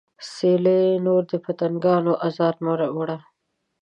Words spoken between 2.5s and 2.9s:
مه